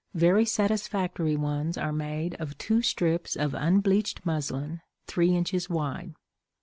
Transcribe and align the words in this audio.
Very 0.15 0.45
satisfactory 0.45 1.35
ones 1.35 1.77
are 1.77 1.93
made 1.93 2.33
of 2.41 2.57
two 2.57 2.81
strips 2.81 3.35
of 3.35 3.53
unbleached 3.53 4.25
muslin, 4.25 4.81
three 5.05 5.35
inches 5.37 5.69
wide. 5.69 6.15